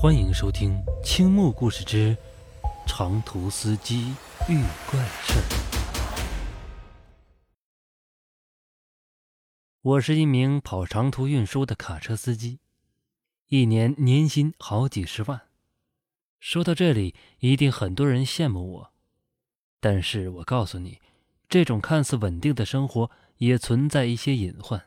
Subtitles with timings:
[0.00, 2.16] 欢迎收听《青木故事之
[2.86, 4.14] 长途司机
[4.48, 5.42] 遇怪事儿》。
[9.82, 12.60] 我是一名跑长途运输的卡车司机，
[13.48, 15.48] 一年年薪好几十万。
[16.38, 18.92] 说到这里，一定很多人羡慕我，
[19.80, 21.00] 但是我告诉你，
[21.48, 24.80] 这种看似稳定的生活也存在一些隐患。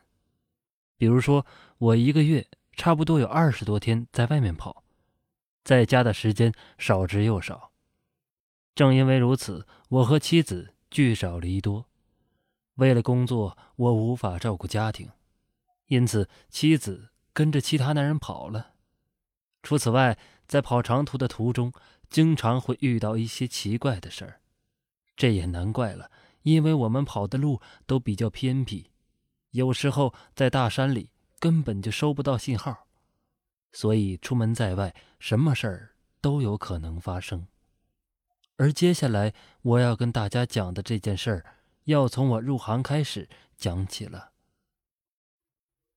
[0.96, 1.44] 比如说，
[1.76, 4.81] 我一个月差不多有二十多天在外面跑。
[5.64, 7.72] 在家的时间少之又少，
[8.74, 11.86] 正因为如此，我和妻子聚少离多。
[12.76, 15.10] 为了工作，我无法照顾家庭，
[15.86, 18.72] 因此妻子跟着其他男人跑了。
[19.62, 21.72] 除此外，在跑长途的途中，
[22.10, 24.40] 经常会遇到一些奇怪的事儿。
[25.14, 26.10] 这也难怪了，
[26.42, 28.90] 因为我们跑的路都比较偏僻，
[29.50, 32.88] 有时候在大山里根本就收不到信号。
[33.72, 37.46] 所以，出门在外，什么事儿都有可能发生。
[38.56, 41.44] 而接下来我要跟大家讲的这件事儿，
[41.84, 44.32] 要从我入行开始讲起了。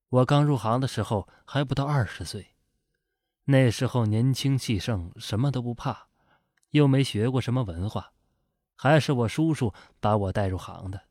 [0.09, 2.55] 我刚入行的时候还不到二十岁，
[3.45, 6.07] 那时候年轻气盛，什么都不怕，
[6.69, 8.13] 又没学过什么文化，
[8.75, 11.01] 还是我叔叔把我带入行的。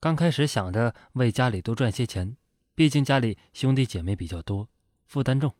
[0.00, 2.36] 刚开始想着为家里多赚些钱，
[2.74, 4.68] 毕竟家里兄弟姐妹比较多。
[5.08, 5.54] 负担重，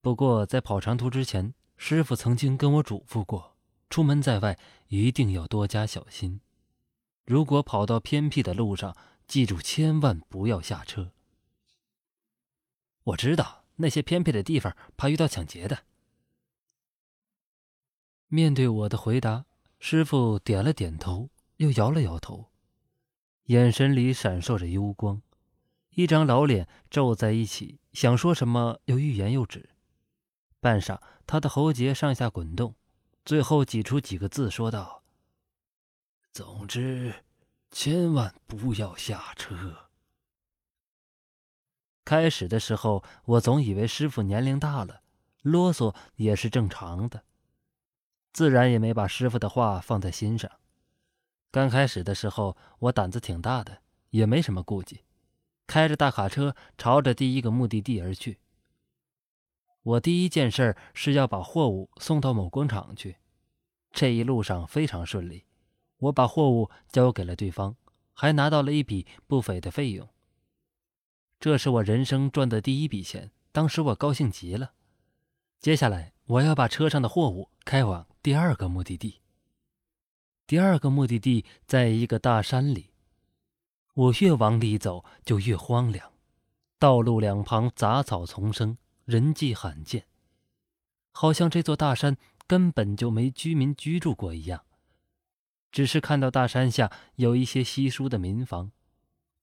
[0.00, 3.58] 不过在跑长途之前，师傅曾经跟我嘱咐过：
[3.90, 6.40] 出门在外一定要多加小心。
[7.26, 8.96] 如果跑到偏僻的路上，
[9.28, 11.12] 记住千万不要下车。
[13.02, 15.80] 我知道那些偏僻的地方怕遇到抢劫的。
[18.28, 19.44] 面对我的回答，
[19.78, 22.46] 师傅点了点头，又摇了摇头，
[23.44, 25.20] 眼神里闪烁着幽光。
[25.94, 29.70] 一张老脸皱在一起，想说什么又欲言又止。
[30.60, 32.74] 半晌，他的喉结上下滚动，
[33.24, 35.04] 最后挤出几个字，说道
[36.32, 37.24] ：“总之，
[37.70, 39.90] 千万不要下车。”
[42.04, 45.02] 开始的时候，我总以为师傅年龄大了，
[45.42, 47.22] 啰嗦也是正常的，
[48.32, 50.50] 自然也没把师傅的话放在心上。
[51.52, 55.03] 刚开始的时候，我胆子挺大的，也没什么顾忌。
[55.66, 58.38] 开着大卡车朝着第一个目的地而去。
[59.82, 63.16] 我第一件事是要把货物送到某工厂去。
[63.90, 65.44] 这一路上非常顺利，
[65.98, 67.76] 我把货物交给了对方，
[68.12, 70.08] 还拿到了一笔不菲的费用。
[71.38, 74.72] 这是我人生赚的第一笔钱，当时我高兴极了。
[75.60, 79.20] 接下来我要把车上的货物开往第二个目的地。
[80.46, 82.93] 第二个目的地在一个大山里。
[83.94, 86.12] 我越往里走，就越荒凉，
[86.80, 90.06] 道路两旁杂草丛生，人迹罕见，
[91.12, 92.16] 好像这座大山
[92.48, 94.64] 根本就没居民居住过一样。
[95.70, 98.72] 只是看到大山下有一些稀疏的民房，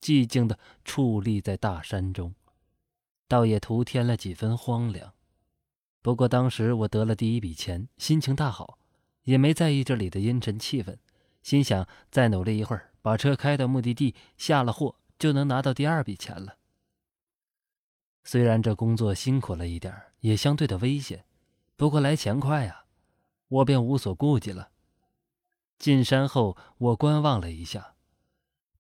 [0.01, 2.35] 寂静的矗立在大山中，
[3.29, 5.13] 倒也徒添了几分荒凉。
[6.01, 8.77] 不过当时我得了第一笔钱，心情大好，
[9.23, 10.97] 也没在意这里的阴沉气氛，
[11.41, 12.90] 心想再努力一会儿。
[13.01, 16.57] 把车开到目的地，下了货就能拿到第二笔钱了。
[18.23, 21.25] 虽然这工作辛苦了一点，也相对的危险，
[21.75, 22.85] 不过来钱快啊，
[23.47, 24.69] 我便无所顾忌了。
[25.79, 27.95] 进山后，我观望了一下，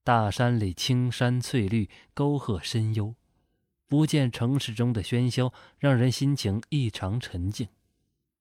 [0.03, 3.15] 大山里青山翠绿，沟壑深幽，
[3.87, 7.69] 不见城市中的喧嚣，让人心情异常沉静，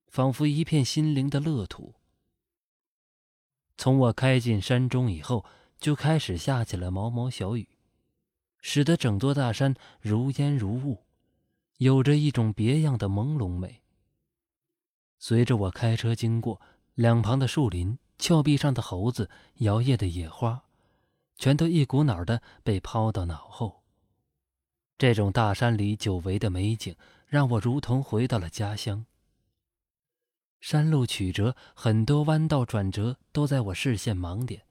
[0.09, 1.95] 仿佛一片心灵的乐土。
[3.79, 5.47] 从我开进山中以后。
[5.81, 7.67] 就开始下起了毛毛小雨，
[8.61, 11.05] 使得整座大山如烟如雾，
[11.79, 13.81] 有着一种别样的朦胧美。
[15.19, 16.61] 随着我开车经过，
[16.95, 20.63] 两旁的树林、峭壁上的猴子、摇曳的野花，
[21.37, 23.83] 全都一股脑的被抛到脑后。
[24.99, 26.95] 这种大山里久违的美景，
[27.27, 29.07] 让我如同回到了家乡。
[30.60, 34.66] 山路曲折，很多弯道转折都在我视线盲点。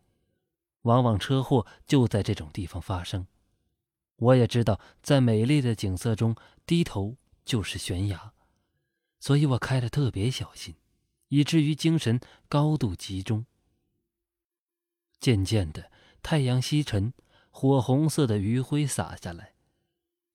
[0.84, 3.28] 往往车祸就在这种地方发生。
[4.18, 6.36] 我也知道，在美丽的景色中，
[6.66, 7.16] 低头
[7.46, 8.34] 就是悬崖，
[9.20, 10.76] 所以我开的特别小心，
[11.30, 13.46] 以至于精神高度集中。
[15.20, 15.92] 渐渐的，
[16.22, 17.14] 太阳西沉，
[17.50, 19.54] 火红色的余晖洒下来。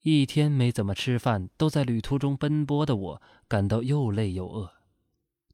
[0.01, 4.71] 一天没怎么吃饭，都在旅途中奔波的我，感到又累又饿，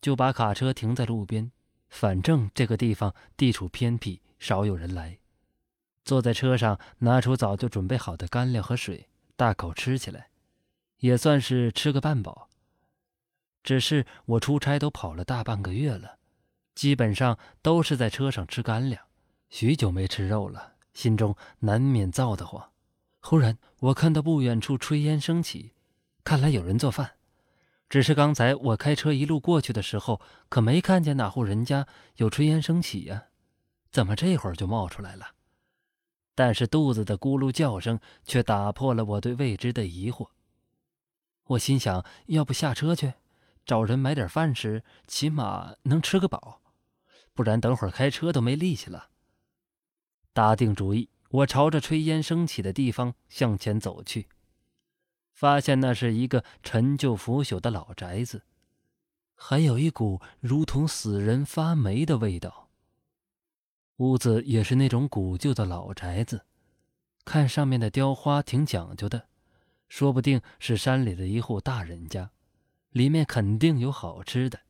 [0.02, 1.52] 就把卡车停在路边。
[1.90, 4.22] 反正这个地方地处偏僻。
[4.42, 5.20] 少有人来，
[6.04, 10.30] 坐在车上，拿出早就准备好的干粮和水，大口吃起来，
[10.98, 12.50] 也算是吃个半饱。
[13.62, 16.18] 只是我出差都跑了大半个月了，
[16.74, 19.00] 基本上都是在车上吃干粮，
[19.52, 22.72] 许久没吃肉了，心中难免燥得慌。
[23.20, 25.74] 忽然，我看到不远处炊烟升起，
[26.24, 27.12] 看来有人做饭。
[27.88, 31.86] 只是刚才我开车一路过去的时候，可没看见哪户人家
[32.16, 33.26] 有炊烟升起呀？
[33.92, 35.36] 怎么这会儿就冒出来了？
[36.34, 40.30] 但是肚子的咕噜叫声却打破了我对未知的疑惑。
[41.48, 43.16] 我心想，要不下车去，
[43.66, 46.62] 找人买点饭吃，起码能吃个饱，
[47.34, 49.10] 不然等会儿开车都没力气了。
[50.32, 54.30] 打定主意，我朝着炊烟升起的地方向前走去，
[55.34, 58.44] 发现那是一个陈旧腐朽的老宅子，
[59.36, 62.61] 还有一股如同死人发霉的味道。
[64.02, 66.42] 屋子也是那种古旧的老宅子，
[67.24, 69.28] 看上面的雕花挺讲究的。
[69.90, 72.32] 说不定是山里的一户大人家，
[72.90, 74.62] 里面肯定有好吃的，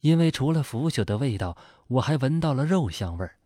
[0.00, 1.54] 因为除了腐朽的味道，
[1.88, 3.36] 我还闻到了肉香味儿。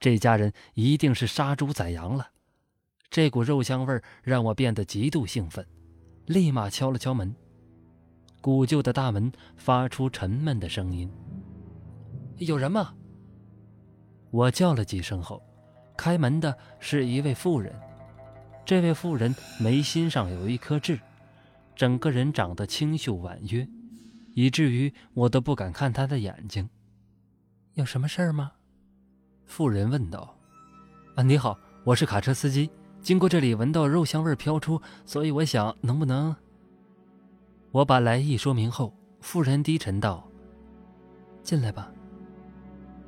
[0.00, 2.30] 这家人一定是杀猪宰羊了，
[3.08, 5.64] 这股肉香味儿让我变得极度兴奋，
[6.26, 7.32] 立马敲了敲门。
[8.40, 11.08] 古旧的大门发出沉闷的声音
[12.38, 12.96] ：“有人吗？”
[14.30, 15.42] 我叫了几声后，
[15.96, 17.74] 开门的是一位妇人。
[18.64, 21.00] 这位妇人眉心上有一颗痣，
[21.74, 23.66] 整个人长得清秀婉约，
[24.34, 26.68] 以至于我都不敢看她的眼睛。
[27.72, 28.52] 有什么事儿吗？
[29.46, 30.36] 妇人问道。
[31.14, 32.70] 啊，你好，我是卡车司机，
[33.00, 36.36] 经过这里闻到肉香味飘出，所以我想能不能……
[37.70, 40.28] 我把来意说明后，妇人低沉道
[41.42, 41.90] ：“进来吧。”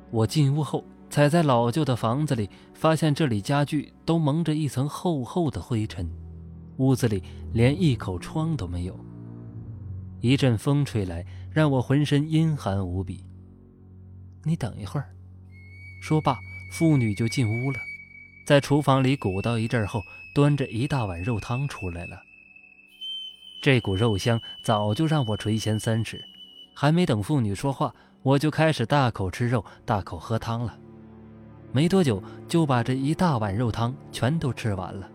[0.09, 0.83] 我进屋后。
[1.11, 6.09] 踩在老旧的房子里，发现这里家具都蒙着一层厚厚的灰尘，
[6.77, 7.21] 屋子里
[7.51, 8.97] 连一口窗都没有。
[10.21, 13.25] 一阵风吹来，让我浑身阴寒无比。
[14.45, 15.13] 你等一会儿。
[16.01, 16.39] 说罢，
[16.71, 17.77] 妇女就进屋了，
[18.47, 19.99] 在厨房里鼓捣一阵后，
[20.33, 22.17] 端着一大碗肉汤出来了。
[23.61, 26.23] 这股肉香早就让我垂涎三尺，
[26.73, 27.93] 还没等妇女说话，
[28.23, 30.79] 我就开始大口吃肉，大口喝汤了。
[31.71, 35.09] 没多久就把这一大碗肉汤全都吃完了。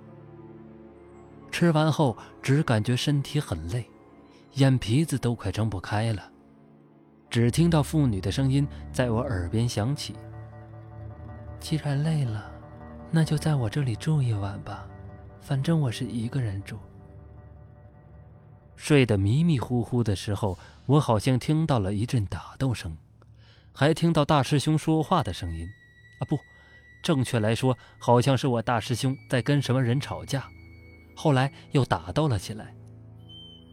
[1.51, 3.89] 吃完后只感觉身体很累，
[4.55, 6.31] 眼皮子都快睁不开了。
[7.29, 10.15] 只听到妇女的声音在我耳边响起
[11.61, 12.51] ：“既然累了，
[13.11, 14.87] 那就在我这里住一晚吧，
[15.41, 16.79] 反正我是一个人住。”
[18.77, 22.97] 睡得迷迷糊糊的时候，我好像听到了一阵打斗声，
[23.73, 25.67] 还听到大师兄说话的声音。
[26.19, 26.39] 啊不，
[27.03, 30.45] 正确来说，好像是我大师兄在跟什么人吵架，
[31.15, 32.75] 后来又打斗了起来。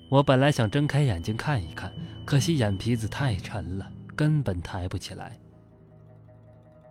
[0.10, 1.92] 我本来想睁开眼睛看一看，
[2.26, 5.40] 可惜眼皮子太沉了，根本抬不起来。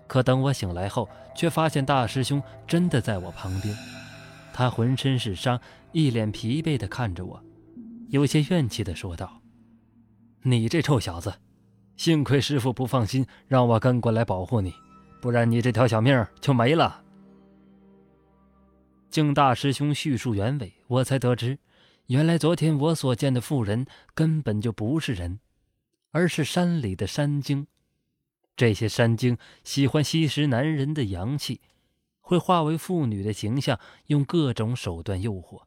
[0.08, 3.74] 可等我醒来后，却发现大师兄真的在我旁边，
[4.52, 5.60] 他浑身是伤，
[5.92, 7.42] 一脸疲惫地看着我，
[8.08, 9.40] 有些怨气地说道
[10.42, 11.32] ：“你这臭小子，
[11.96, 14.74] 幸亏师傅不放心，让我跟过来保护你。”
[15.22, 17.04] 不然你这条小命就没了。
[19.08, 21.60] 经大师兄叙述原委，我才得知，
[22.06, 25.38] 原来昨天我所见的妇人根本就不是人，
[26.10, 27.68] 而是山里的山精。
[28.56, 31.60] 这些山精喜欢吸食男人的阳气，
[32.20, 35.62] 会化为妇女的形象，用各种手段诱惑。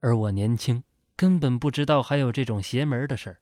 [0.00, 0.82] 而我年轻，
[1.14, 3.38] 根本不知道还有这种邪门的事儿，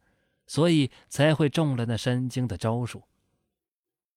[0.47, 3.05] 所以才会中了那山精的招数。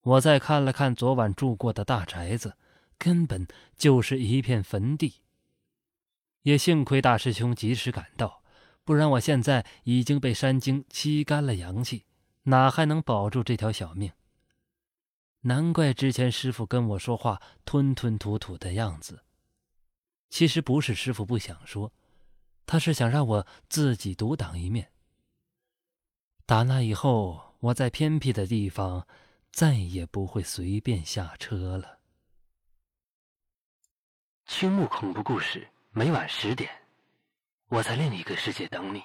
[0.04, 2.58] 我再看了看昨晚住过的大宅子，
[2.98, 5.22] 根本就是一片坟地。
[6.42, 8.44] 也幸亏大师兄及时赶到，
[8.84, 12.06] 不然我现在已经被山精吸干了阳气，
[12.44, 14.12] 哪还能保住这条小命？
[15.42, 19.24] 难怪之前师傅跟我说话吞吞吐吐的样子。
[20.30, 21.94] 其实不是师傅不想说，
[22.66, 24.92] 他是想让我自己独当一面。
[26.46, 29.08] 打那以后，我在偏僻的地方。
[29.54, 32.00] 再也不会随便下车了。
[34.48, 36.72] 青木恐怖故事每晚十点，
[37.68, 39.04] 我在另一个世界等你。